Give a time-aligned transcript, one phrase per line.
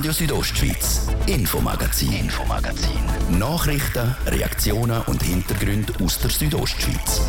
[0.00, 3.38] Radio Südostschweiz, Infomagazin, Infomagazin.
[3.38, 7.28] Nachrichten, Reaktionen und Hintergründe aus der Südostschweiz.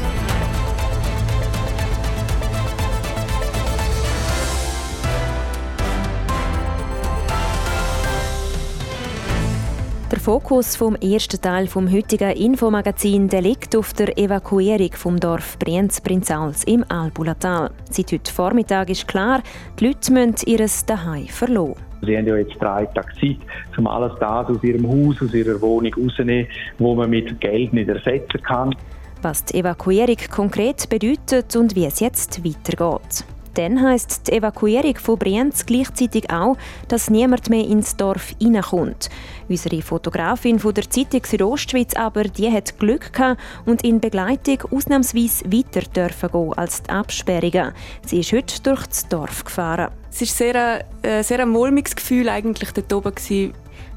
[10.10, 16.64] Der Fokus vom ersten Teil vom heutigen Infomagazin liegt auf der Evakuierung vom Dorf Brienz-Prinzals
[16.64, 17.72] im Albulatal.
[17.90, 19.44] Seit heute Vormittag ist klar,
[19.78, 21.91] die Leute müssen ihr Daheim verloren.
[22.02, 23.38] Sie haben ja jetzt drei Tage Zeit,
[23.78, 26.48] um alles das aus ihrem Haus, aus ihrer Wohnung rauszunehmen,
[26.80, 28.76] wo man mit Geld nicht ersetzen kann.
[29.22, 33.24] Was die Evakuierung konkret bedeutet und wie es jetzt weitergeht.
[33.56, 39.10] Dann heisst die Evakuierung von Brienz gleichzeitig auch, dass niemand mehr ins Dorf hineinkommt.
[39.50, 45.46] Unsere Fotografin von der Zeitung Südostschweiz aber, die hat Glück gehabt und in Begleitung ausnahmsweise
[45.52, 47.74] weiter dürfen gehen als die Absperrungen.
[48.06, 49.92] Sie ist heute durch das Dorf gefahren.
[50.12, 53.14] Es war sehr, äh, sehr ein mulmiges Gefühl eigentlich dort oben.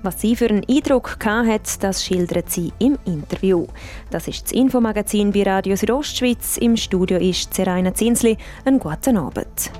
[0.02, 3.66] Was sie für einen Eindruck hat, das schildert sie im Interview.
[4.10, 6.56] Das ist das Infomagazin bei Radio Südostschweiz.
[6.58, 8.36] Im Studio ist Seraina Zinsli.
[8.64, 9.70] Einen guten Abend.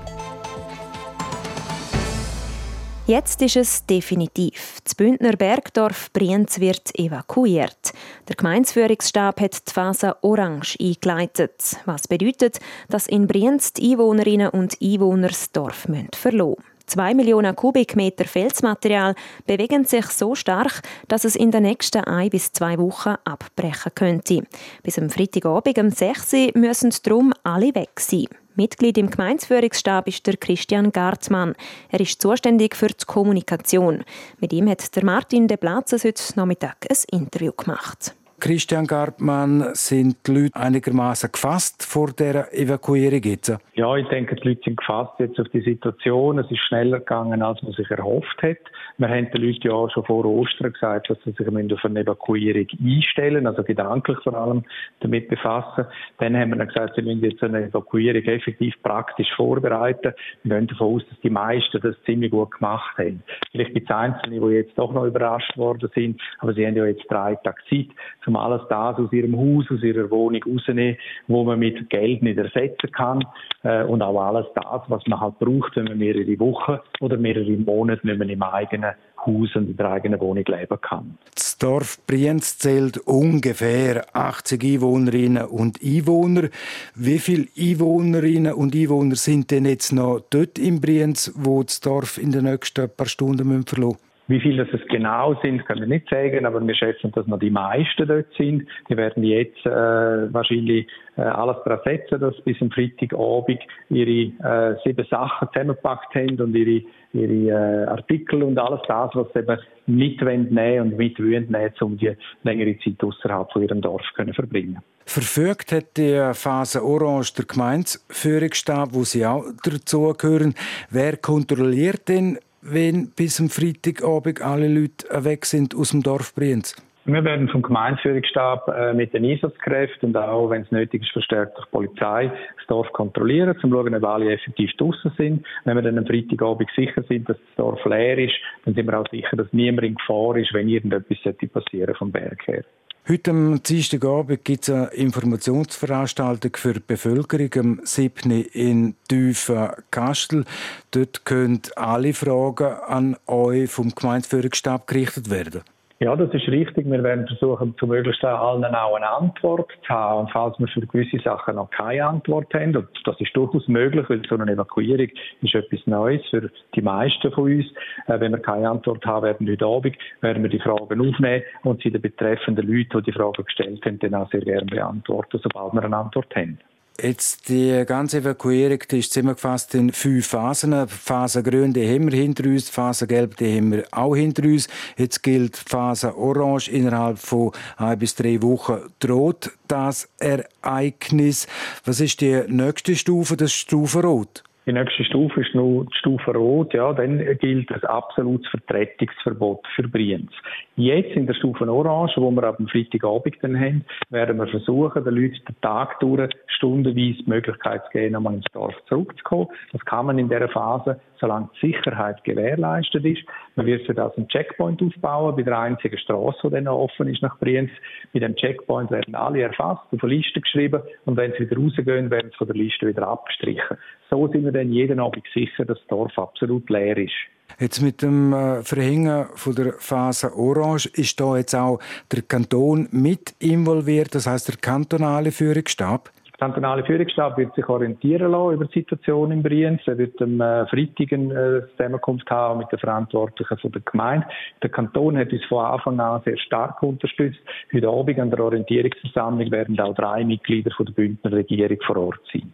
[3.07, 4.79] Jetzt ist es definitiv.
[4.83, 7.93] Das Bündner Bergdorf Brienz wird evakuiert.
[8.29, 11.77] Der Gemeinsführungsstab hat die Phase Orange eingeleitet.
[11.85, 16.74] Was bedeutet, dass in Brienz die Einwohnerinnen und Einwohner das Dorf verloren müssen.
[16.87, 19.15] Zwei Millionen Kubikmeter Felsmaterial
[19.47, 24.43] bewegen sich so stark, dass es in den nächsten ein bis zwei Wochen abbrechen könnte.
[24.83, 28.27] Bis am Freitagabend um 6 Uhr müssen darum alle weg sein.
[28.57, 31.57] Mitglied im Gemeinsführungsstab ist der Christian Gartmann.
[31.91, 34.05] Er ist zuständig für die Kommunikation.
[34.41, 38.15] Mit ihm hat der Martin De Platzes heute Nachmittag ein Interview gemacht.
[38.45, 43.57] Christian Gartmann, sind die Leute einigermaßen gefasst vor der Evakuierung jetzt?
[43.73, 46.39] Ja, ich denke, die Leute sind gefasst jetzt auf die Situation.
[46.39, 48.59] Es ist schneller gegangen, als man sich erhofft hat.
[48.99, 52.01] Wir haben den Leuten ja auch schon vor Ostern gesagt, dass sie sich auf eine
[52.01, 54.63] Evakuierung einstellen, also gedanklich vor allem
[55.01, 55.87] damit befassen.
[56.19, 60.13] Dann haben wir dann gesagt, sie müssen jetzt eine Evakuierung effektiv praktisch vorbereiten.
[60.43, 63.23] Wir gehen davon aus, dass die meisten das ziemlich gut gemacht haben.
[63.53, 66.85] Vielleicht gibt es Einzelne, die jetzt doch noch überrascht worden sind, aber sie haben ja
[66.85, 67.89] jetzt drei Tage Zeit,
[68.34, 70.97] um alles das aus ihrem Haus, aus ihrer Wohnung rauszunehmen,
[71.29, 73.25] wo man mit Geld nicht ersetzen kann.
[73.63, 77.53] Äh, und auch alles das, was man halt braucht, wenn man mehrere Wochen oder mehrere
[77.53, 78.93] Monate nicht mehr im eigenen
[79.27, 81.19] Haus und in der eigenen Wohnung leben kann.
[81.35, 86.49] Das Dorf Brienz zählt ungefähr 80 Einwohnerinnen und Einwohner.
[86.95, 92.19] Wie viele Einwohnerinnen und Einwohner sind denn jetzt noch dort in Brienz, wo das Dorf
[92.19, 93.97] in den nächsten paar Stunden verloren?
[94.27, 97.39] Wie viele das es genau sind, können wir nicht sagen, aber wir schätzen, dass noch
[97.39, 98.67] die meisten dort sind.
[98.89, 100.87] Die werden jetzt äh, wahrscheinlich
[101.17, 106.55] äh, alles daran setzen, dass bis am Freitagabend ihre äh, sieben Sachen zusammengepackt haben und
[106.55, 111.99] ihre, ihre äh, Artikel und alles das, was sie eben mitnehmen und mitwollen nehmen, um
[111.99, 117.45] die längere Zeit außerhalb von ihrem Dorf können verbringen Verfügt hat die Phase Orange der
[117.45, 120.55] Gemeindeführungsstab, wo Sie auch dazugehören.
[120.89, 126.75] Wer kontrolliert denn wenn bis am Freitagabend alle Leute weg sind aus dem Dorf Brienz?
[127.07, 131.59] Wir werden vom Gemeindeführungsstab äh, mit den Einsatzkräften und auch, wenn es nötig ist, verstärkt
[131.59, 135.45] durch Polizei das Dorf kontrollieren, um zu schauen, ob alle effektiv draußen sind.
[135.65, 138.99] Wenn wir dann am Freitagabend sicher sind, dass das Dorf leer ist, dann sind wir
[138.99, 141.19] auch sicher, dass niemand in Gefahr ist, wenn irgendetwas
[141.53, 142.65] passieren vom Berg her.
[143.07, 148.31] Heute am Dienstagabend gibt es eine Informationsveranstaltung für die Bevölkerung am 7.
[148.31, 150.47] in Tüfen-Kastel.
[150.91, 155.61] Dort können alle Fragen an euch vom Gemeindeführungsstab gerichtet werden.
[156.05, 156.85] Ja, das ist richtig.
[156.85, 160.21] Wir werden versuchen, zu möglichst allen auch eine Antwort zu haben.
[160.21, 164.05] Und falls wir für gewisse Sachen noch keine Antwort haben, und das ist durchaus möglich,
[164.11, 165.09] weil so eine Evakuierung
[165.41, 167.65] ist etwas Neues für die meisten von uns.
[168.07, 171.83] Äh, wenn wir keine Antwort haben werden heute Abend, werden wir die Fragen aufnehmen und
[171.83, 175.73] sie den betreffenden Leuten, die die Fragen gestellt haben, dann auch sehr gerne beantworten, sobald
[175.73, 176.59] wir eine Antwort haben.
[177.01, 180.87] Jetzt die ganze Evakuierung die ist zusammengefasst in fünf Phasen.
[180.87, 184.69] Phase Grün, die haben wir hinter uns, Phase Gelb, die haben wir auch hinter uns.
[184.97, 186.71] Jetzt gilt Phase Orange.
[186.71, 191.49] Innerhalb von ein bis drei Wochen droht das Ereignis.
[191.85, 194.45] Was ist die nächste Stufe, das Stufe Rot?
[194.67, 196.73] Die nächste Stufe ist nur die Stufe Rot.
[196.73, 200.31] Ja, dann gilt ein absolutes Vertretungsverbot für Brienz.
[200.77, 205.05] Jetzt in der Stufe Orange, wo wir ab dem Freitagabend dann haben, werden wir versuchen,
[205.05, 209.49] den Leuten den Tag durch stundenweise die Möglichkeit zu geben, nochmal ins Dorf zurückzukommen.
[209.73, 213.23] Das kann man in dieser Phase, solange die Sicherheit gewährleistet ist.
[213.57, 217.23] Man wird für das einen Checkpoint aufbauen, bei der einzigen Straße, die dann offen ist
[217.23, 217.71] nach Brienz.
[218.13, 222.11] Mit dem Checkpoint werden alle erfasst, auf eine Liste geschrieben und wenn sie wieder rausgehen,
[222.11, 223.79] werden sie von der Liste wieder abgestrichen.
[224.11, 227.15] So sind wir dann jeden Abend sicher, dass das Dorf absolut leer ist.
[227.59, 231.79] Jetzt mit dem äh, Verhängen von der Phase Orange ist da jetzt auch
[232.13, 236.11] der Kanton mit involviert, das heißt der kantonale Führungsstab?
[236.41, 239.81] Der kantonale Führungsstab wird sich orientieren lassen über die Situation in Brienz.
[239.87, 244.27] Er wird am äh, Freitag eine äh, Zusammenkunft haben mit den Verantwortlichen von der Gemeinde.
[244.61, 247.39] Der Kanton hat uns von Anfang an sehr stark unterstützt.
[247.73, 252.21] Heute Abend an der Orientierungsversammlung werden auch drei Mitglieder von der Bündner Regierung vor Ort
[252.33, 252.53] sein.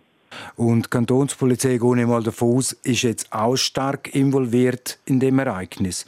[0.57, 5.39] Und die Kantonspolizei, gehe ich mal davon aus, ist jetzt auch stark involviert in dem
[5.39, 6.07] Ereignis.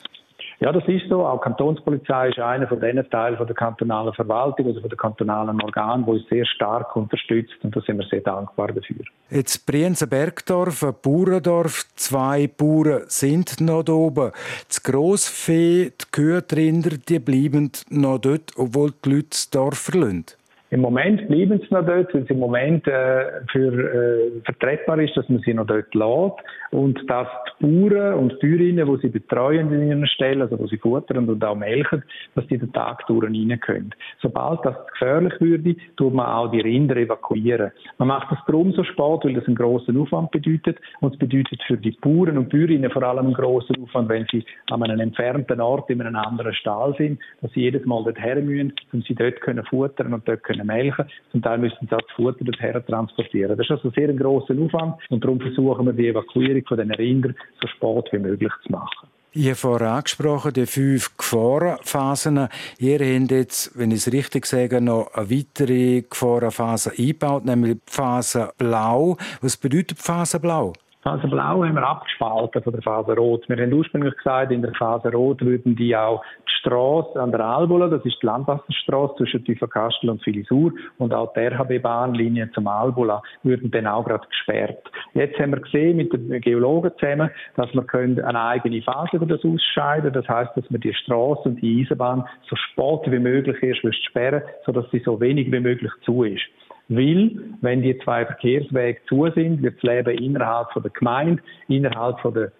[0.62, 1.26] Ja, das ist so.
[1.26, 5.60] Auch Kantonspolizei ist einer von den Teilen von der kantonalen Verwaltung, also von der kantonalen
[5.60, 9.04] Organ, wo uns sehr stark unterstützt und da sind wir sehr dankbar dafür.
[9.28, 14.30] Jetzt Brienzer Bergdorf, ein Bauerndorf, zwei Bauern sind noch da oben.
[14.68, 19.78] Das Grossvieh, die Kühe, die Rinder, die bleiben noch dort, obwohl die Leute das Dorf
[19.78, 20.26] verlassen.
[20.72, 25.14] Im Moment bleiben sie noch dort, weil es im Moment äh, für äh, vertretbar ist,
[25.14, 26.38] dass man sie noch dort lässt
[26.70, 27.28] und dass
[27.60, 31.44] die Bauern und Bäuerinnen, die sie betreuen in ihren Stellen, also wo sie futtern und
[31.44, 32.02] auch melken,
[32.34, 33.94] dass die den Tag durch rein können.
[34.22, 37.70] Sobald das gefährlich würde, tut man auch die Rinder evakuieren.
[37.98, 41.62] Man macht das darum so spät, weil das einen grossen Aufwand bedeutet und es bedeutet
[41.66, 45.60] für die Bauern und Bäuerinnen vor allem einen grossen Aufwand, wenn sie an einem entfernten
[45.60, 49.14] Ort in einem anderen Stall sind, dass sie jedes Mal dort her müssen, um sie
[49.14, 51.06] dort können futtern und dort können können melken.
[51.30, 53.56] Zum Teil müssen sie auch das Futter dorthin transportieren.
[53.56, 56.92] Das ist also sehr ein grosser Aufwand und darum versuchen wir die Evakuierung von diesen
[56.92, 59.08] Rindern so spät wie möglich zu machen.
[59.34, 62.48] Ich habe vorher angesprochen, die fünf Gefahrenphasen.
[62.78, 67.80] Ihr habt jetzt, wenn ich es richtig sage, noch eine weitere Gefahrenphase eingebaut, nämlich die
[67.86, 69.16] Phase Blau.
[69.40, 70.74] Was bedeutet die Phase Blau?
[71.02, 73.48] Phase Blau haben wir abgespalten von der Phase Rot.
[73.48, 77.40] Wir haben ursprünglich gesagt, in der Phase Rot würden die auch die Straße an der
[77.40, 83.20] Albula, das ist die Landwasserstraße zwischen Tüferkastel und Filisur und auch die RHB-Bahnlinie zum Albula,
[83.42, 84.78] würden dann auch gerade gesperrt.
[85.14, 87.84] Jetzt haben wir gesehen mit den Geologen zusammen, dass wir
[88.24, 90.12] eine eigene Phase über das ausscheiden.
[90.12, 94.42] Das heißt, dass wir die Straße und die Eisenbahn so spät wie möglich erst sperren,
[94.64, 96.42] sodass sie so wenig wie möglich zu ist.
[96.88, 97.30] Weil,
[97.60, 102.34] wenn die zwei Verkehrswege zu sind, wird das Leben innerhalb von der Gemeinde, innerhalb von
[102.34, 102.52] der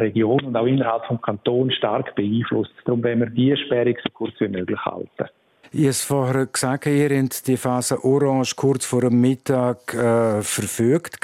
[0.00, 2.72] Region und auch innerhalb vom Kanton stark beeinflusst.
[2.84, 5.28] Darum wollen wir diese Sperrung so kurz wie möglich halten.
[5.72, 10.40] Ich habe es vorher gesagt, ihr habt die Phase Orange kurz vor dem Mittag äh,
[10.42, 11.18] verfügt.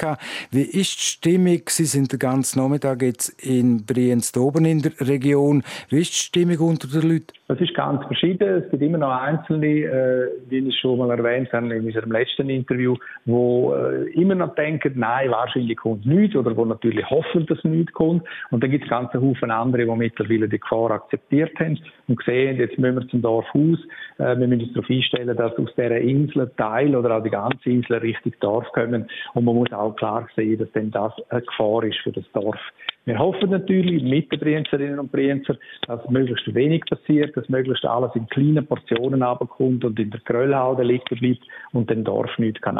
[0.51, 1.61] Wie ist die Stimmung?
[1.67, 5.63] Sie sind den ganzen Nachmittag jetzt in Brienz oben in der Region.
[5.89, 7.27] Wie ist die Stimmung unter den Leuten?
[7.47, 8.63] Das ist ganz verschieden.
[8.63, 12.49] Es gibt immer noch Einzelne, äh, wie ich schon mal erwähnt habe in unserem letzten
[12.49, 12.95] Interview,
[13.25, 17.93] wo äh, immer noch denken, nein, wahrscheinlich kommt nichts oder wo natürlich hoffen, dass nichts
[17.93, 18.23] kommt.
[18.51, 22.57] Und dann gibt es ganze Haufen andere, die mittlerweile die Gefahr akzeptiert haben und sehen,
[22.57, 23.79] jetzt müssen wir zum Dorf aus.
[24.19, 27.69] Äh, wir müssen uns darauf einstellen, dass aus dieser Insel Teil oder auch die ganze
[27.69, 29.09] Insel Richtung Dorf kommen.
[29.33, 32.59] Und man muss auch klar sehen, dass denn das eine Gefahr ist für das Dorf.
[33.05, 35.57] Wir hoffen natürlich mit den Brienzerinnen und Brienzer,
[35.87, 40.83] dass möglichst wenig passiert, dass möglichst alles in kleinen Portionen abkommt und in der Gröllhalde
[40.83, 41.41] liegen bleibt
[41.73, 42.79] und dem Dorf nichts kann.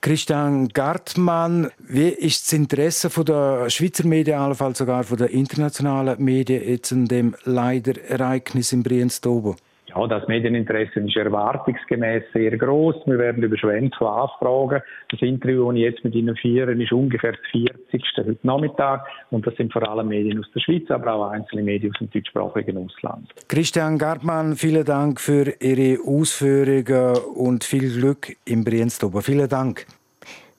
[0.00, 6.22] Christian Gartmann, wie ist das Interesse von der Schweizer Medien, allenfalls sogar von der internationalen
[6.22, 9.56] Medien jetzt an dem Leidereignis in Brienz-Dobo?
[9.96, 12.96] Ja, das Medieninteresse ist erwartungsgemäß sehr groß.
[13.06, 14.82] Wir werden überschwemmt von Anfragen.
[15.10, 18.02] Das Interview, das ich jetzt mit Ihnen führe, ist ungefähr das 40.
[18.18, 19.06] heute Nachmittag.
[19.30, 22.10] Und das sind vor allem Medien aus der Schweiz, aber auch einzelne Medien aus dem
[22.10, 23.30] deutschsprachigen Ausland.
[23.48, 29.22] Christian Gartmann, vielen Dank für Ihre Ausführungen und viel Glück im Brienstober.
[29.22, 29.86] Vielen Dank.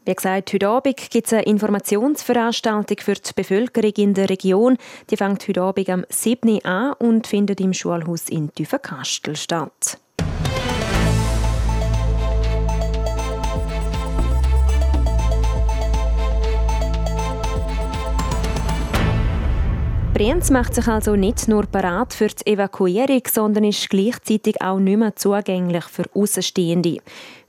[0.08, 4.78] Wie gesagt, heute Abend gibt es eine Informationsveranstaltung für die Bevölkerung in der Region.
[5.10, 6.64] Die fängt heute Abend am 7.
[6.64, 9.98] an und findet im Schulhaus in Tüfenkastel statt.
[20.16, 24.96] Brienz macht sich also nicht nur parat für die Evakuierung, sondern ist gleichzeitig auch nicht
[24.96, 27.00] mehr zugänglich für Außenstehende.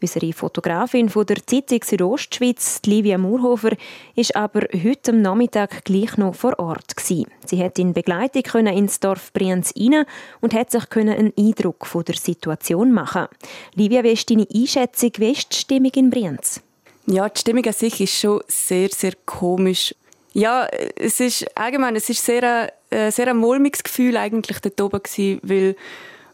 [0.02, 3.76] Unsere Fotografin von der Zeitung Südostschweiz, Livia Murhofer,
[4.16, 7.26] ist aber heute am Nachmittag gleich noch vor Ort gewesen.
[7.44, 10.04] Sie hat in Begleitung können ins Dorf Brienz rein
[10.40, 13.28] und hat sich einen Eindruck von der Situation machen.
[13.76, 15.12] Livia, wie ist deine Einschätzung?
[15.18, 16.60] Wie ist die Stimmung in Brienz?
[17.06, 19.94] Ja, die Stimmung an sich ist schon sehr, sehr komisch.
[20.36, 25.02] Ja, es ist allgemein, es ist sehr, äh, sehr ein mulmiges Gefühl eigentlich dort oben
[25.02, 25.76] gewesen, weil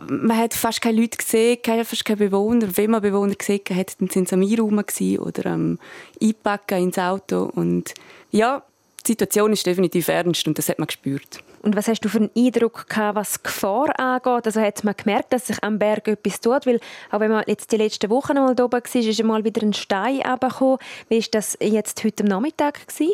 [0.00, 2.66] man hat fast keine Leute gesehen, fast keine Bewohner.
[2.76, 4.84] Wenn man Bewohner gesehen hat, dann sind sie am Einraumen
[5.20, 5.78] oder am
[6.20, 7.48] Einpacken ins Auto.
[7.54, 7.94] Und
[8.32, 8.64] ja,
[9.06, 11.38] die Situation ist definitiv ernst und das hat man gespürt.
[11.62, 14.46] Und was hast du für einen Eindruck gehabt, was Gefahr angeht?
[14.46, 16.66] Also hat man gemerkt, dass sich am Berg etwas tut?
[16.66, 16.80] Weil
[17.12, 20.22] auch wenn man jetzt die letzten Wochen mal oben war, ist mal wieder ein Stein
[20.22, 20.78] runtergekommen.
[21.08, 22.88] Wie war das jetzt heute am Nachmittag?
[22.88, 23.12] Gewesen?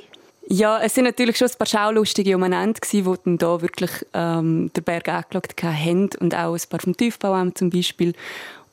[0.51, 4.71] Ja, es sind natürlich schon ein paar Schaulustige umeinander gewesen, die dann da wirklich ähm,
[4.75, 8.15] den Berg angeschaut haben und auch ein paar vom Tiefbauamt zum Beispiel.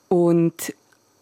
[0.08, 0.72] Und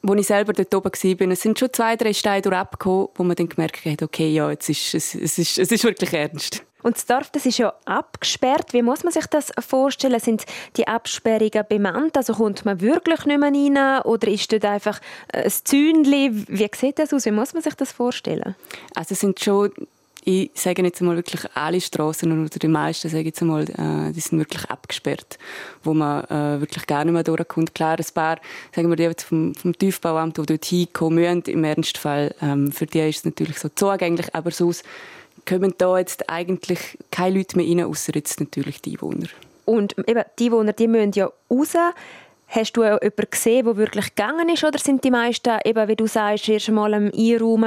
[0.06, 3.34] als ich selber dort oben war, es sind schon zwei, drei Steine durchgekommen, wo man
[3.34, 6.62] dann gemerkt hat, okay, ja, jetzt ist, es, es, ist, es ist wirklich ernst.
[6.84, 8.74] Und das Dorf, das ist ja abgesperrt.
[8.74, 10.20] Wie muss man sich das vorstellen?
[10.20, 10.44] Sind
[10.76, 12.16] die Absperrungen bemannt?
[12.16, 14.02] Also kommt man wirklich nicht mehr rein?
[14.02, 15.00] Oder ist dort einfach
[15.32, 16.46] ein Zäunchen?
[16.46, 17.24] Wie sieht das aus?
[17.24, 18.54] Wie muss man sich das vorstellen?
[18.94, 19.72] Also es sind schon
[20.24, 24.20] ich sage jetzt mal wirklich alle Straßen oder die meisten sage jetzt mal, äh, die
[24.20, 25.38] sind wirklich abgesperrt,
[25.82, 27.74] wo man äh, wirklich gar nicht mehr durchkommt.
[27.74, 28.38] Klar, ein paar,
[28.74, 32.86] sagen wir, die jetzt vom, vom Tiefbauamt, die dort hinkommen müssen, im Ernstfall, ähm, für
[32.86, 34.84] die ist es natürlich so zugänglich, aber sonst
[35.46, 39.28] kommen da jetzt eigentlich keine Leute mehr rein, außer jetzt natürlich die Einwohner.
[39.66, 41.74] Und eben, die Einwohner, die müssen ja raus.
[42.48, 44.62] Hast du jemanden gesehen, der wirklich gegangen ist?
[44.64, 47.64] Oder sind die meisten, eben, wie du sagst, erst einmal am Einraum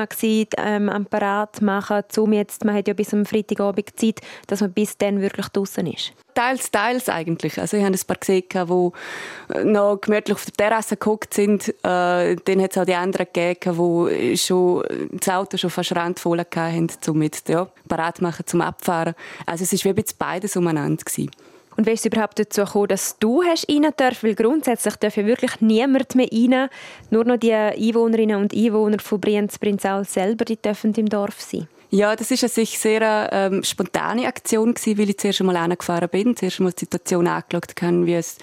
[0.58, 4.72] ähm, am Parat machen, um jetzt, man hat ja bis am Freitagabend Zeit, dass man
[4.72, 6.14] bis dann wirklich draußen ist?
[6.34, 7.60] Teils, teils eigentlich.
[7.60, 11.70] Also ich habe ein paar gesehen, die noch gemütlich auf der Terrasse geguckt sind.
[11.84, 16.40] Äh, dann hat es auch die anderen gegeben, die schon das Auto schon fast randvoll
[16.40, 19.16] hatten, um jetzt ja, parat machen zum Abfahren.
[19.46, 21.04] Also es war wie beides umeinander.
[21.04, 21.32] Gewesen.
[21.78, 24.24] Und wie ist es überhaupt dazu gekommen, dass du hast rein darfst?
[24.24, 26.70] Weil grundsätzlich darf ja wirklich niemand mehr rein.
[27.12, 31.68] Nur noch die Einwohnerinnen und Einwohner von Brienz-Brinzal selber, die dürfen im Dorf sein.
[31.90, 36.36] Ja, das ist eine sehr ähm, spontane Aktion gewesen, weil ich zuerst einmal angefahren bin,
[36.36, 38.38] zuerst einmal die Situation angeschaut habe, wie es,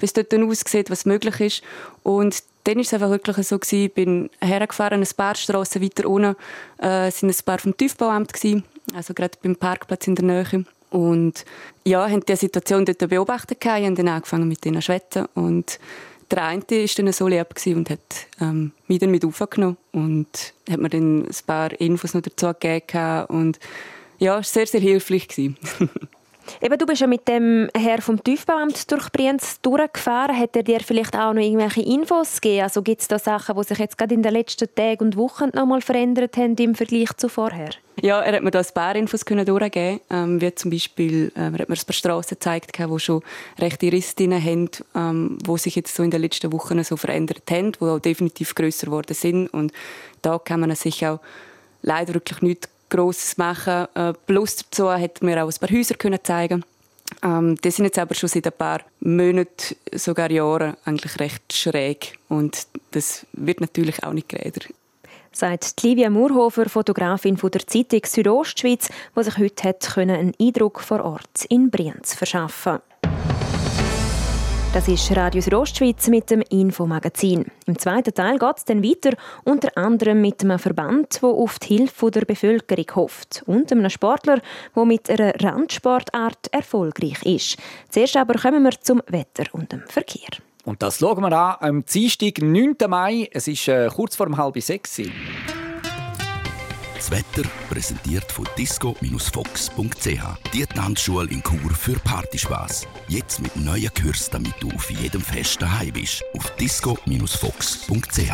[0.00, 1.62] wie es dort aussieht, was möglich ist.
[2.02, 6.06] Und dann war es einfach wirklich so gewesen, ich bin hergefahren, ein paar Strassen weiter
[6.06, 6.36] unten,
[6.78, 10.64] äh, sind ein paar vom Tiefbauamt gewesen, also gerade beim Parkplatz in der Nähe.
[10.90, 11.44] Und
[11.84, 15.26] ja, haben die Situation dort beobachtet, haben dann angefangen mit denen zu schwätzen.
[15.34, 15.78] Und
[16.30, 17.98] der eine war dann so lieb und hat
[18.40, 20.28] ähm, mich dann mit aufgenommen und
[20.68, 23.24] hat mir dann ein paar Infos noch dazu gegeben.
[23.26, 23.58] Und
[24.18, 25.28] ja, es war sehr, sehr hilfreich.
[26.60, 30.36] Eben, du bist ja mit dem Herr vom Tiefbauamt durch Brienz durchgefahren.
[30.36, 32.64] Hat er dir vielleicht auch noch irgendwelche Infos gegeben?
[32.64, 35.50] Also gibt es da Sachen, die sich jetzt gerade in den letzten Tagen und Wochen
[35.54, 37.70] noch mal verändert haben im Vergleich zu vorher?
[38.02, 41.54] Ja, er hat mir da ein paar Infos können durchgeben ähm, wie zum Beispiel, ähm,
[41.54, 43.22] er hat mir ein paar Strassen gezeigt, die schon
[43.58, 47.42] rechte Risse drin haben, ähm, die sich jetzt so in den letzten Wochen so verändert
[47.50, 49.48] haben, die auch definitiv grösser geworden sind.
[49.48, 49.72] Und
[50.22, 51.20] da kann man sich auch
[51.82, 53.86] leider wirklich nichts Grosses machen.
[53.94, 56.64] Äh, plus dazu hat mir auch ein paar Häuser können zeigen
[57.22, 62.18] ähm, die sind jetzt aber schon seit ein paar Monaten, sogar Jahren, eigentlich recht schräg.
[62.28, 64.60] Und das wird natürlich auch nicht geräder.
[65.32, 71.04] Sagt Livia Murhofer, Fotografin von der Zeitung Südostschweiz, die sich heute hat einen Eindruck vor
[71.04, 72.80] Ort in Brienz verschaffen
[74.72, 77.46] das ist Radio Südostschweiz mit dem Infomagazin.
[77.66, 81.78] Im zweiten Teil geht es dann weiter, unter anderem mit einem Verband, der auf die
[81.78, 84.40] Hilfe der Bevölkerung hofft und einem Sportler,
[84.76, 87.58] der mit einer Randsportart erfolgreich ist.
[87.88, 90.38] Zuerst aber kommen wir zum Wetter und dem Verkehr.
[90.70, 92.76] Und das schauen wir an am Dienstag, 9.
[92.88, 93.28] Mai.
[93.32, 95.02] Es ist äh, kurz vor halb sechs.
[96.94, 100.52] Das Wetter präsentiert von disco-fox.ch.
[100.52, 102.86] Die Tanzschule in Chur für Partyspaß.
[103.08, 106.22] Jetzt mit neuen Kürzen, damit du auf jedem Fest daheim bist.
[106.36, 108.30] Auf disco-fox.ch.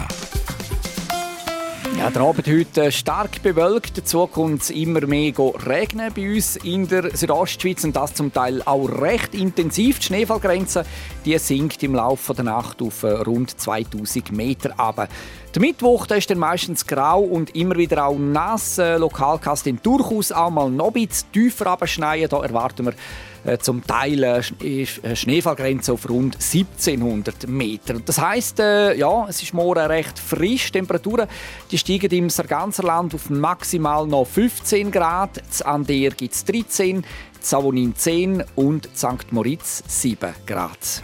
[1.99, 3.97] Ja, der Abend heute stark bewölkt.
[3.97, 5.33] Dazu kommt es immer mehr
[5.67, 9.99] regnen bei uns in der Südostschweiz und das zum Teil auch recht intensiv.
[10.01, 10.85] Die Schneefallgrenze
[11.25, 15.09] die sinkt im Laufe der Nacht auf äh, rund 2000 Meter ab.
[15.55, 18.77] Der Mittwoch der ist dann meistens grau und immer wieder auch nass.
[18.77, 22.29] Äh, lokal kann es durchaus auch mal noch ein bisschen tiefer abschneien.
[22.29, 22.93] Da erwarten wir
[23.59, 24.43] zum Teil eine
[25.17, 27.95] Schneefallgrenze auf rund 1700 Meter.
[28.05, 30.67] Das heißt, äh, ja, es ist morgen recht frisch.
[30.67, 31.29] Die Temperaturen
[31.71, 35.39] die steigen im ganzen Land auf maximal noch 15 Grad.
[35.39, 37.05] In Ander gibt es 13,
[37.41, 39.33] Savonin 10 und St.
[39.33, 41.03] Moritz 7 Grad.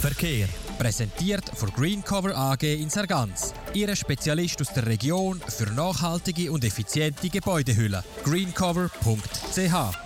[0.00, 0.48] Verkehr.
[0.78, 3.54] Präsentiert von Greencover AG in Sargans.
[3.72, 8.04] Ihre Spezialist aus der Region für nachhaltige und effiziente Gebäudehülle.
[8.24, 9.96] greencover.ch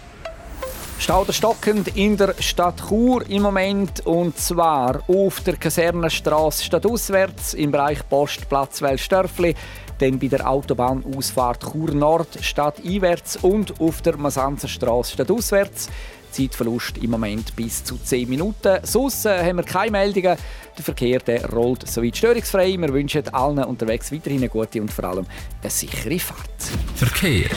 [0.99, 7.55] Stau der stockend in der Stadt Chur im Moment und zwar auf der Kasernenstraße stadtauswärts
[7.55, 9.55] im Bereich Postplatz Wellstörfli,
[9.99, 15.89] dann bei der Autobahnausfahrt Chur Nord stadteinwärts und auf der Masanzerstraße stadtauswärts.
[16.31, 18.79] Zeitverlust im Moment bis zu 10 Minuten.
[18.83, 20.37] Sonst äh, haben wir keine Meldungen.
[20.77, 22.77] Der Verkehr der rollt soweit störungsfrei.
[22.79, 25.27] Wir wünschen allen unterwegs weiterhin eine gute und vor allem
[25.61, 26.63] eine sichere Fahrt.
[26.95, 27.51] Verkehr.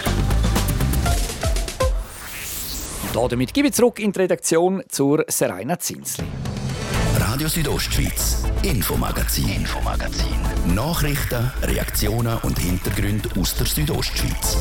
[3.13, 6.25] Und damit gebe ich zurück in die Redaktion zur Serena Zinsli.
[7.20, 10.36] Radio Südostschweiz, Infomagazin, Infomagazin.
[10.74, 14.58] Nachrichten, Reaktionen und Hintergründe aus der Südostschweiz.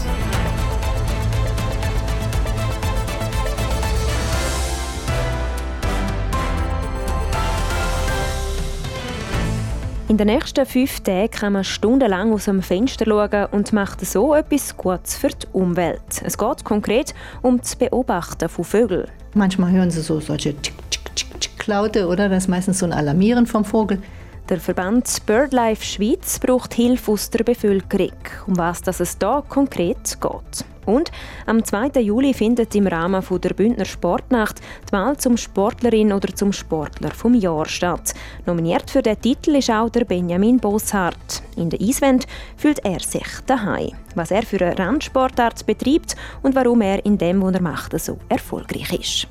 [10.12, 14.34] In den nächsten fünf Tagen kann man stundenlang aus dem Fenster schauen und macht so
[14.34, 16.20] etwas Gutes für die Umwelt.
[16.22, 19.08] Es geht konkret um das Beobachten von Vögeln.
[19.32, 22.28] Manchmal hören sie so solche Tick, Tick, Tick, Tick Laute, oder?
[22.28, 24.02] Das ist meistens so ein Alarmieren vom Vogel.
[24.48, 28.12] Der Verband BirdLife Schweiz braucht Hilfe aus der Bevölkerung,
[28.48, 30.64] um was es da konkret geht.
[30.84, 31.12] Und
[31.46, 32.00] am 2.
[32.00, 37.34] Juli findet im Rahmen der Bündner Sportnacht die Wahl zum Sportlerin oder zum Sportler vom
[37.34, 38.14] Jahr statt.
[38.44, 41.42] Nominiert für den Titel ist auch der Benjamin Bosshardt.
[41.56, 43.92] In der Eiswand fühlt er sich daheim.
[44.16, 48.18] Was er für eine Randsportart betreibt und warum er in dem, was er macht, so
[48.28, 49.28] erfolgreich ist.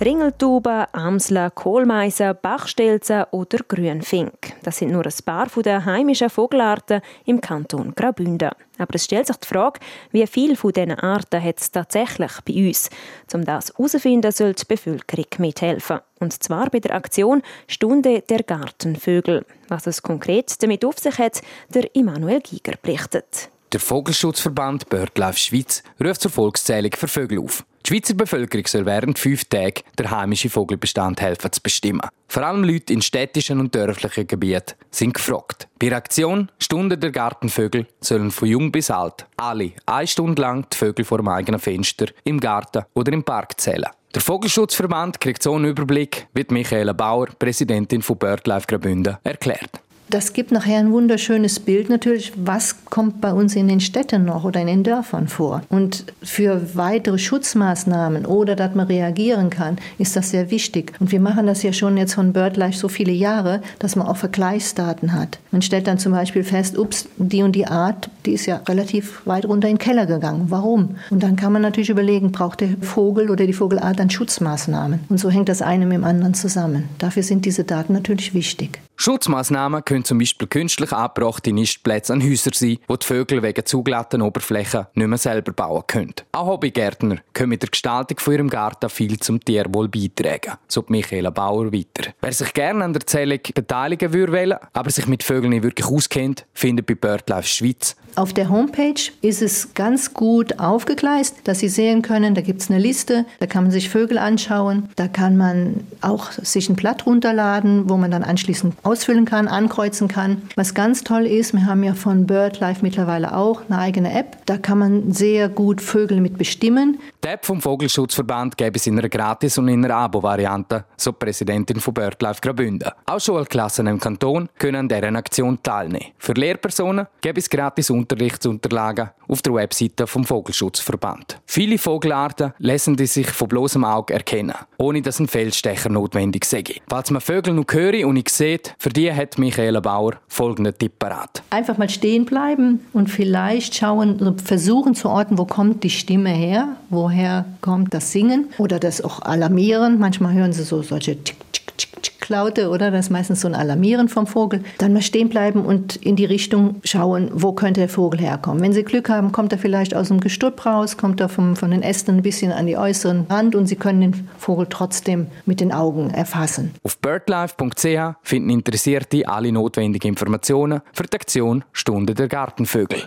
[0.00, 4.54] Ringeltauben, Amsler, Kohlmeisen, Bachstelzen oder Grünfink.
[4.64, 8.50] Das sind nur ein paar der heimischen Vogelarten im Kanton Graubünden.
[8.76, 9.78] Aber es stellt sich die Frage,
[10.10, 12.90] wie viele von diesen Arten hat es tatsächlich bei uns?
[13.32, 16.00] Um das herauszufinden, soll die Bevölkerung mithelfen.
[16.18, 19.46] Und zwar bei der Aktion Stunde der Gartenvögel.
[19.68, 21.40] Was es konkret damit auf sich hat,
[21.72, 23.48] der Immanuel Giger berichtet.
[23.72, 27.64] Der Vogelschutzverband BirdLife Schweiz ruft zur Volkszählung für Vögel auf.
[27.84, 32.08] Die Schweizer Bevölkerung soll während fünf Tagen der heimische Vogelbestand helfen zu bestimmen.
[32.28, 35.68] Vor allem Leute in städtischen und dörflichen Gebieten sind gefragt.
[35.78, 40.66] Bei der Aktion Stunde der Gartenvögel sollen von jung bis alt alle eine Stunde lang
[40.72, 43.90] die Vögel vor dem eigenen Fenster, im Garten oder im Park zählen.
[44.14, 49.80] Der Vogelschutzverband kriegt so einen Überblick, wie Michaela Bauer, Präsidentin von BirdLife Graubünden, erklärt.
[50.10, 54.44] Das gibt nachher ein wunderschönes Bild natürlich, was kommt bei uns in den Städten noch
[54.44, 55.62] oder in den Dörfern vor.
[55.70, 60.92] Und für weitere Schutzmaßnahmen oder dass man reagieren kann, ist das sehr wichtig.
[61.00, 64.16] Und wir machen das ja schon jetzt von BirdLife so viele Jahre, dass man auch
[64.16, 65.38] Vergleichsdaten hat.
[65.50, 69.22] Man stellt dann zum Beispiel fest, ups, die und die Art, die ist ja relativ
[69.26, 70.46] weit runter in den Keller gegangen.
[70.48, 70.96] Warum?
[71.10, 75.00] Und dann kann man natürlich überlegen, braucht der Vogel oder die Vogelart dann Schutzmaßnahmen?
[75.08, 76.88] Und so hängt das eine mit dem anderen zusammen.
[76.98, 78.80] Dafür sind diese Daten natürlich wichtig.
[78.96, 84.22] Schutzmaßnahmen können zum Beispiel künstlich abgebrachte Nistplätze an Häusern sein, wo die Vögel wegen zuglatten
[84.22, 86.14] Oberflächen nicht mehr selber bauen können.
[86.32, 91.30] Auch Hobbygärtner können mit der Gestaltung von ihrem Garten viel zum Tierwohl beitragen, so Michaela
[91.30, 92.12] Bauer weiter.
[92.20, 96.46] Wer sich gerne an der Zählung beteiligen würde, aber sich mit Vögeln nicht wirklich auskennt,
[96.52, 102.02] findet bei BirdLife Schweiz auf der Homepage ist es ganz gut aufgegleist, dass Sie sehen
[102.02, 105.84] können, da gibt es eine Liste, da kann man sich Vögel anschauen, da kann man
[106.00, 110.42] auch sich ein Blatt runterladen, wo man dann anschließend ausfüllen kann, ankreuzen kann.
[110.56, 114.56] Was ganz toll ist, wir haben ja von BirdLife mittlerweile auch eine eigene App, da
[114.56, 116.98] kann man sehr gut Vögel mit bestimmen.
[117.24, 121.16] Die App vom Vogelschutzverband gäbe es in einer Gratis- und in einer Abo-Variante, so die
[121.20, 122.90] Präsidentin von BirdLife Graubünden.
[123.06, 126.12] Auch Schulklassen im Kanton können an dieser Aktion teilnehmen.
[126.18, 131.40] Für Lehrpersonen gäbe es gratis Unterrichtsunterlagen auf der Webseite vom Vogelschutzverband.
[131.46, 136.62] Viele Vogelarten lassen die sich von bloßem Auge erkennen, ohne dass ein Feldstecher notwendig sei.
[136.90, 140.98] Falls man Vögel noch höre und nicht sieht, für die hat Michaela Bauer folgenden Tipp
[140.98, 141.42] parat.
[141.48, 146.76] Einfach mal stehen bleiben und vielleicht schauen, versuchen zu orten, wo kommt die Stimme her,
[146.90, 147.13] woher
[147.60, 149.98] kommt das Singen oder das auch Alarmieren.
[149.98, 152.90] Manchmal hören sie so solche Tick, Tick, Tick, Tick Laute, oder?
[152.90, 154.62] Das ist meistens so ein Alarmieren vom Vogel.
[154.78, 158.62] Dann mal stehen bleiben und in die Richtung schauen, wo könnte der Vogel herkommen.
[158.62, 161.70] Wenn Sie Glück haben, kommt er vielleicht aus dem Gestrüpp raus, kommt er vom, von
[161.70, 165.60] den Ästen ein bisschen an die äußeren Rand und Sie können den Vogel trotzdem mit
[165.60, 166.72] den Augen erfassen.
[166.82, 173.04] Auf birdlife.ch finden Interessierte alle notwendigen Informationen für die Aktion Stunde der Gartenvögel.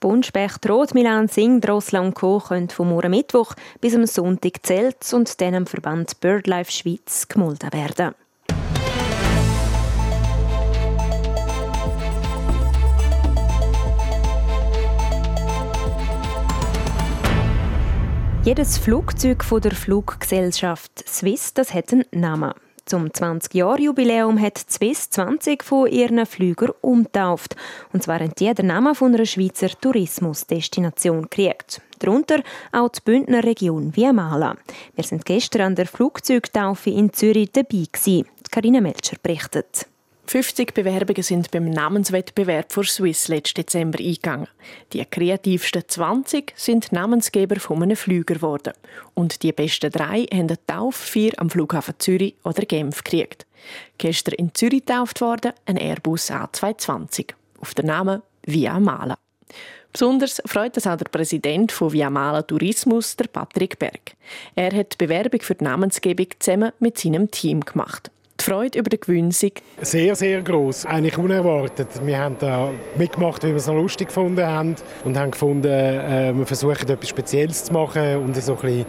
[0.00, 2.40] Buntspecht, Rotmilan, Sing, Drossel und Co.
[2.40, 7.72] können vom morgen Mittwoch bis am Sonntag zählt und dann am Verband BirdLife Schweiz gemolden
[7.72, 8.14] werden.
[18.46, 22.54] Jedes Flugzeug von der Fluggesellschaft Swiss das hat einen Namen.
[22.86, 27.56] Zum 20-Jahr-Jubiläum hat Swiss 20 von ihren Flügern umtauft.
[27.92, 31.82] Und zwar haben die den von einer Schweizer Tourismusdestination gekriegt.
[31.98, 34.56] Darunter auch die Bündner Region Viamala.
[34.94, 38.28] Wir sind gestern an der Flugzeugtaufe in Zürich dabei gewesen.
[38.52, 39.88] Carina Melcher berichtet.
[40.28, 44.48] 50 Bewerbungen sind beim Namenswettbewerb für Swiss letzten Dezember eingegangen.
[44.92, 48.72] Die kreativsten 20 sind Namensgeber von einem Flüger geworden.
[49.14, 53.46] Und die besten drei haben eine Tauffeier am Flughafen Zürich oder Genf gekriegt.
[53.98, 57.34] Gestern in Zürich getauft worden ein Airbus A220.
[57.60, 59.16] Auf den Namen Via Mala.
[59.92, 64.14] Besonders freut es auch der Präsident von Viamala Tourismus, der Patrick Berg.
[64.54, 68.10] Er hat die Bewerbung für die Namensgebung zusammen mit seinem Team gemacht.
[68.46, 70.86] Freude über den Gewinn Sehr, sehr groß.
[70.86, 71.88] Eigentlich unerwartet.
[72.04, 76.32] Wir haben da mitgemacht, weil wir es noch lustig gefunden haben und haben gefunden, äh,
[76.32, 78.86] wir versuchen etwas Spezielles zu machen und so ein bisschen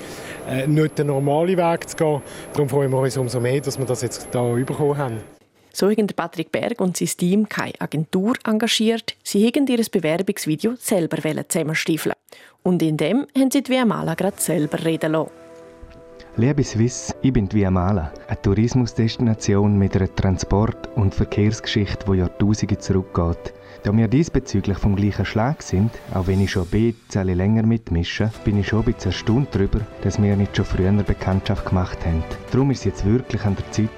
[0.48, 2.22] äh, nicht den normalen Weg zu gehen.
[2.54, 5.18] Darum freuen wir uns umso mehr, dass wir das jetzt hier bekommen haben.
[5.74, 9.16] So haben Patrick Berg und sein Team keine Agentur engagiert.
[9.24, 11.18] Sie haben ihr Bewerbungsvideo selber
[11.50, 12.14] zusammenstiefeln.
[12.62, 15.47] Und in dem haben sie die Viamala gerade selber reden lassen.
[16.40, 22.78] Liebe Swiss, ich bin die Viamala, eine Tourismusdestination mit einer Transport- und Verkehrsgeschichte, die Jahrtausende
[22.78, 23.54] zurückgeht.
[23.82, 28.32] Da wir diesbezüglich vom gleichen Schlag sind, auch wenn ich schon ein bisschen länger mitmische,
[28.46, 32.24] bin ich schon ein bisschen erstaunt darüber, dass wir nicht schon früher Bekanntschaft gemacht haben.
[32.52, 33.90] Darum ist es jetzt wirklich an der Zeit,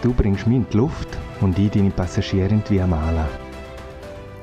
[0.00, 1.08] Du bringst mich in die Luft
[1.40, 3.28] und ich deine Passagierin wie Amala.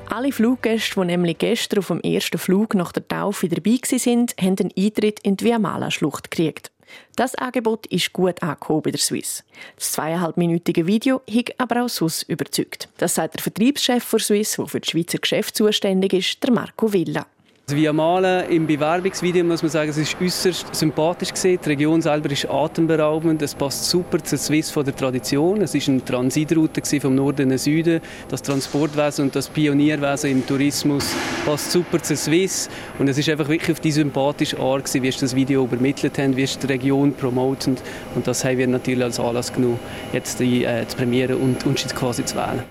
[0.09, 4.55] Alle Fluggäste, die nämlich gestern auf dem ersten Flug nach der Taufe dabei waren, haben
[4.59, 6.71] einen Eintritt in die Viamala-Schlucht gekriegt.
[7.15, 9.43] Das Angebot ist gut angekommen bei der Swiss.
[9.75, 12.89] Das zweieinhalbminütige Video hat aber auch SUS überzeugt.
[12.97, 16.91] Das sagt der Vertriebschef der Swiss, der für das Schweizer Geschäft zuständig ist, der Marco
[16.91, 17.25] Villa.
[17.67, 21.59] Also wie Malen im Bewerbungsvideo muss man sagen, es ist äußerst sympathisch gesehen.
[21.65, 23.41] Die Region selber ist atemberaubend.
[23.41, 25.63] Es passt super zur Swiss von der Tradition.
[25.63, 28.01] Es ist eine Transitroute vom Norden in den Süden.
[28.29, 31.11] Das Transportwesen und das Pionierwesen im Tourismus
[31.43, 32.69] passt super zur Swiss.
[32.99, 36.19] Und es ist einfach wirklich auf die sympathische Art gewesen, wie es das Video übermittelt
[36.19, 37.77] haben, wie es die Region promoten.
[38.13, 39.79] Und das haben wir natürlich als Anlass genommen,
[40.13, 42.61] jetzt die, äh, zu prämieren und uns quasi zu wählen.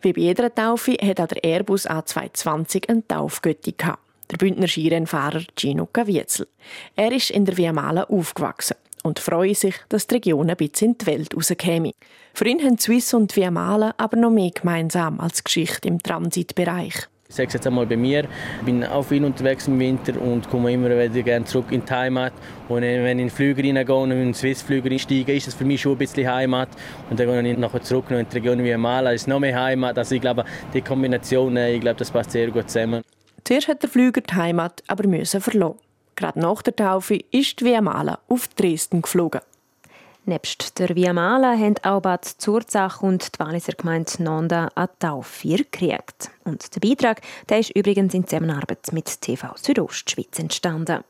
[0.00, 5.42] Wie bei jeder Taufe hat auch der Airbus A220 eine Taufgötti gehabt der Bündner Skirennfahrer
[5.56, 6.46] Gino Caviezel.
[6.96, 10.98] Er ist in der Viamala aufgewachsen und freut sich, dass die Region ein bisschen in
[10.98, 11.92] die Welt rauskäme.
[12.34, 17.08] Für ihn haben Swiss und Viamala aber noch mehr gemeinsam als Geschichte im Transitbereich.
[17.28, 18.24] Ich sage es jetzt einmal bei mir,
[18.58, 21.92] ich bin auch viel unterwegs im Winter und komme immer wieder gerne zurück in die
[21.92, 22.32] Heimat.
[22.68, 25.64] Und wenn ich in den Flüger reingehe und in den Swiss-Flüger einsteige, ist das für
[25.64, 26.70] mich schon ein bisschen Heimat.
[27.08, 29.96] Und dann gehe ich nachher zurück in die Region wie Mala, ist noch mehr Heimat.
[29.96, 33.02] Also ich glaube, die Kombination, ich glaube, das passt sehr gut zusammen.
[33.44, 35.78] Zuerst hat der Flüger die Heimat aber müssen verlassen.
[36.16, 39.40] Gerade nach der Taufe ist die Viamala auf Dresden geflogen.
[40.26, 46.30] Nebst der Viamala haben auch Bad Zurzach und die Walliser Gemeinde Nanda eine Taufe gekriegt.
[46.44, 51.02] Und der Beitrag der ist übrigens in Zusammenarbeit mit TV Südostschweiz entstanden.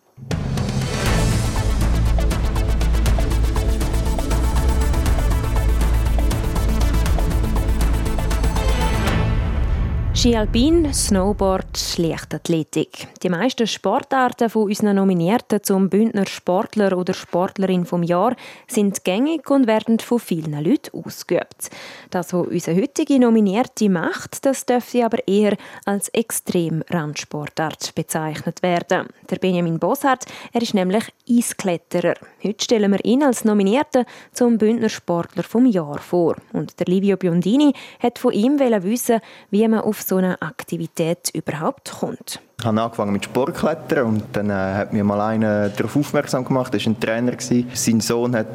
[10.21, 13.09] Ski Alpin, Snowboard, Leichtathletik.
[13.23, 18.37] Die meisten Sportarten von unseren Nominierten zum Bündner Sportler oder Sportlerin vom Jahr
[18.69, 21.71] sind gängig und werden von vielen Leuten ausgeübt.
[22.11, 25.57] Das, was unser heutiger Nominierte macht, das dürfte aber eher
[25.87, 29.07] als Extrem-Randsportart bezeichnet werden.
[29.31, 32.17] Der Benjamin Bossart, er ist nämlich Eiskletterer.
[32.45, 34.05] Heute stellen wir ihn als Nominierten
[34.35, 36.37] zum Bündner Sportler vom Jahr vor.
[36.53, 41.93] Und der Livio Biondini hat von ihm wissen, wie man auf so eine Aktivität überhaupt
[42.01, 42.41] kommt.
[42.59, 46.75] Ich habe angefangen mit Sportklettern und dann äh, hat mir mal einer darauf aufmerksam gemacht,
[46.75, 47.33] das war ein Trainer.
[47.39, 48.49] Sein Sohn hat,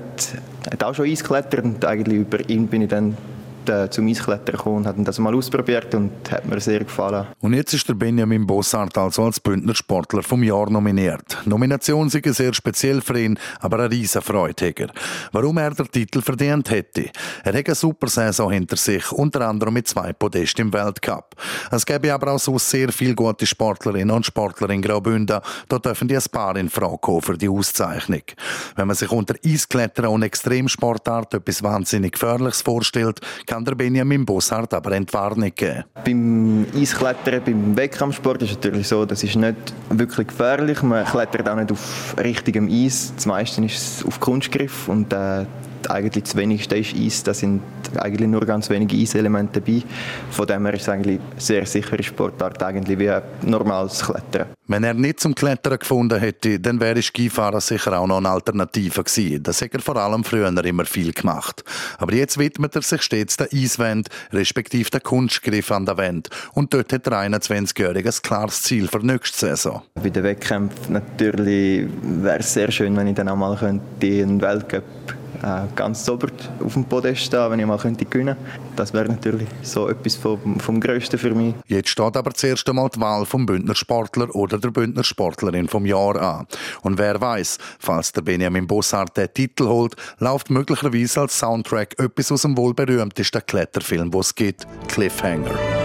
[0.69, 3.17] hat auch schon Eisklettert und eigentlich über ihn bin ich dann
[3.69, 7.27] äh, zum Eisklettern gekommen und haben das mal ausprobiert und hat mir sehr gefallen.
[7.39, 11.37] Und jetzt ist der Benjamin Bossart also als Bündner Sportler vom Jahr nominiert.
[11.45, 14.73] Nomination sei sehr speziell für ihn, aber eine riesen Freude
[15.31, 17.09] Warum er den Titel verdient hätte?
[17.43, 21.35] Er hat eine super Saison hinter sich, unter anderem mit zwei Podesten im Weltcup.
[21.71, 25.39] Es gäbe aber auch so sehr viele gute Sportlerinnen und Sportler in Graubünden.
[25.69, 28.23] Da dürfen die ein paar in Frage kommen für die Auszeichnung.
[28.75, 34.73] Wenn man sich unter Eisklettern und Extremsportart etwas wahnsinnig Gefährliches vorstellt, kann der Benjamin Bossart
[34.73, 35.83] aber Entwarnung geben.
[36.03, 39.55] Beim Eisklettern, beim Wettkampfsport ist es natürlich so, das ist nicht
[39.89, 40.81] wirklich gefährlich.
[40.81, 43.13] Man klettert auch nicht auf richtigem Eis.
[43.15, 45.45] Das meiste ist auf Kunstgriff und äh,
[45.89, 47.23] eigentlich das wenigste ist Eis.
[47.23, 47.61] Da sind
[47.97, 49.83] eigentlich nur ganz wenige Eiselemente dabei.
[50.31, 54.47] Von dem her ist es eigentlich eine sehr sichere Sportart, eigentlich wie ein normales Klettern.
[54.67, 59.03] Wenn er nicht zum Klettern gefunden hätte, dann wäre Skifahren sicher auch noch eine Alternative
[59.03, 59.43] gewesen.
[59.43, 61.63] Das hat er vor allem früher immer viel gemacht.
[61.99, 66.29] Aber jetzt widmet er sich stets der Eiswand, respektive der Kunstgriff an der Wand.
[66.53, 69.83] Und dort hat der 21-Jährige ein klares Ziel für nächste Saison.
[69.93, 74.83] Bei den Wettkämpfen natürlich wäre es sehr schön, wenn ich dann auch mal einen Weltcup
[74.83, 75.24] äh,
[75.75, 76.27] ganz ober
[76.63, 78.75] auf dem Podest stehen, wenn ich mal könnte gewinnen könnte.
[78.75, 81.53] Das wäre natürlich so etwas vom, vom Größten für mich.
[81.67, 85.85] Jetzt steht aber zuerst einmal die Wahl vom Bündner Sportler oder der Bündner Sportlerin vom
[85.85, 86.47] Jahr an.
[86.81, 92.31] Und wer weiß, falls der Benjamin Bossart den Titel holt, läuft möglicherweise als Soundtrack etwas
[92.31, 95.84] aus dem wohl berühmtesten Kletterfilm, wo es gibt, Cliffhanger.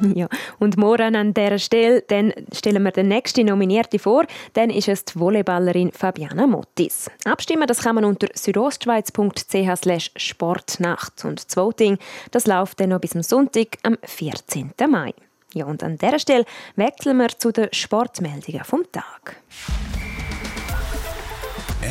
[0.14, 0.28] Ja,
[0.58, 4.24] und morgen an dieser Stelle dann stellen wir den nächsten Nominierte vor.
[4.54, 7.10] Dann ist es die Volleyballerin Fabiana Mottis.
[7.24, 11.24] Abstimmen das kann man unter südostschweiz.ch sportnacht.
[11.24, 11.98] Und das Voting
[12.30, 14.72] das läuft dann noch bis zum Sonntag, am 14.
[14.88, 15.12] Mai.
[15.54, 16.44] Ja, und an dieser Stelle
[16.76, 19.36] wechseln wir zu den Sportmeldungen vom Tag.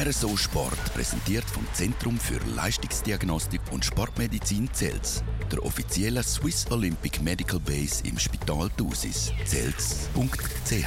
[0.03, 7.61] RSO Sport präsentiert vom Zentrum für Leistungsdiagnostik und Sportmedizin Zels, der offiziellen Swiss Olympic Medical
[7.61, 9.31] Base im Spital Thusis.
[9.45, 10.85] Zels.ch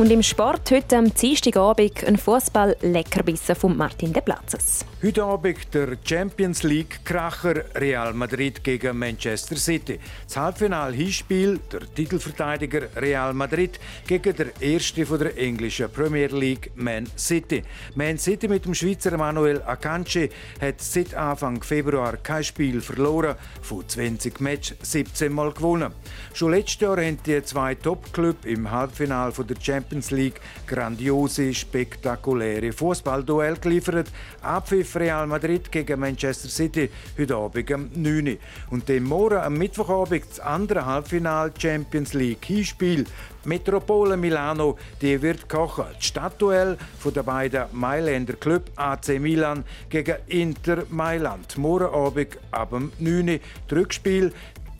[0.00, 4.86] und im Sport heute am Dienstagabend ein Fußball-Leckerbissen von Martin De Platzes.
[5.02, 10.00] Heute Abend der Champions League-Kracher Real Madrid gegen Manchester City.
[10.26, 17.06] Das Halbfinal-Hinspiel der Titelverteidiger Real Madrid gegen der Erste von der englischen Premier League, Man
[17.18, 17.62] City.
[17.94, 20.30] Man City mit dem Schweizer Manuel Akanji
[20.62, 25.92] hat seit Anfang Februar kein Spiel verloren, von 20 Matches 17 Mal gewonnen.
[26.32, 32.72] Schon letztes Jahr haben die zwei Top-Clubs im Halbfinal der Champions Champions League grandiose, spektakuläre
[32.72, 34.08] Fußballduell geliefert.
[34.40, 38.36] Abpfiff Real Madrid gegen Manchester City heute Abend um 9 Uhr.
[38.70, 43.04] Und dann morgen am Mittwochabend das andere Halbfinal Champions League Hinspiel.
[43.44, 45.86] Metropole Milano die wird kochen.
[45.92, 51.58] Das Stadtduell den beiden Mailänder Club AC Milan gegen Inter Mailand.
[51.58, 53.40] Morgen Abend ab 9 Uhr.
[53.72, 54.32] Rückspiel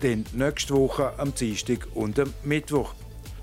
[0.03, 2.94] dann nächste Woche am Dienstag und am Mittwoch.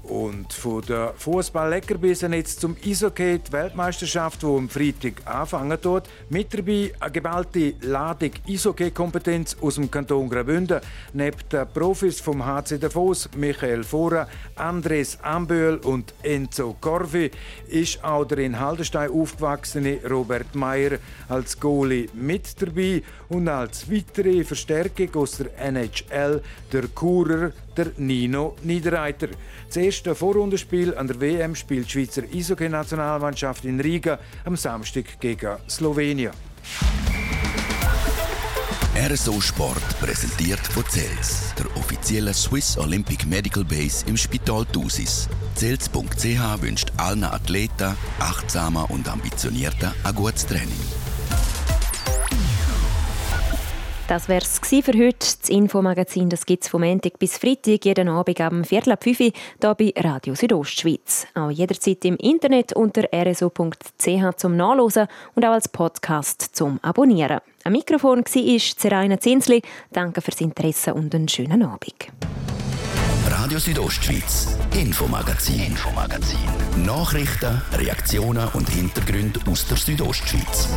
[0.07, 6.07] Und von der Fußball-Leckerbissen jetzt zum Eishockey, die Weltmeisterschaft, die am Freitag anfangen dort.
[6.29, 10.79] Mit dabei eine geballte Ladung Eishockey-Kompetenz aus dem Kanton Graubünden.
[11.11, 17.29] Neben den Profis vom HC Davos, Michael Fora, Andres Amböhl und Enzo Corvi,
[17.67, 24.45] ist auch der in Haldenstein aufgewachsene Robert Meyer als Goalie mit dabei und als weitere
[24.45, 26.41] Verstärkung aus der NHL
[26.71, 29.29] der Kurer der Nino Niederreiter.
[29.67, 35.57] Das erste Vorrundenspiel an der WM spielt die Schweizer Eishockey-Nationalmannschaft in Riga am Samstag gegen
[35.69, 36.31] Slowenien.
[38.95, 45.29] RSO Sport präsentiert von CELS, der offiziellen Swiss Olympic Medical Base im Spital Thusis.
[45.55, 51.06] CELS.ch wünscht allen Athleten, achtsamer und ambitionierter ein gutes Training.
[54.07, 55.17] Das wäre es für heute.
[55.19, 59.31] Das Infomagazin gibt es vom Montag bis Freitag jeden Abend am Viertel ab 5 Uhr
[59.61, 61.27] hier bei Radio Südostschweiz.
[61.35, 67.39] Auch jederzeit im Internet unter rso.ch zum Nachlesen und auch als Podcast zum Abonnieren.
[67.65, 69.61] Am Mikrofon war Zeraina Zinsli.
[69.91, 72.07] Danke fürs Interesse und einen schönen Abend.
[73.29, 76.39] Radio Südostschweiz, Infomagazin, Infomagazin.
[76.85, 80.69] Nachrichten, Reaktionen und Hintergründe aus der Südostschweiz.